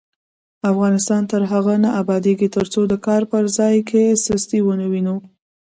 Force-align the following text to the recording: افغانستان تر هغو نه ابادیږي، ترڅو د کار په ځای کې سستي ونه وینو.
افغانستان 0.71 1.21
تر 1.31 1.41
هغو 1.51 1.75
نه 1.83 1.89
ابادیږي، 2.01 2.47
ترڅو 2.55 2.81
د 2.87 2.93
کار 3.05 3.21
په 3.31 3.37
ځای 3.57 3.75
کې 3.89 4.01
سستي 4.25 4.59
ونه 4.63 4.85
وینو. 4.91 5.15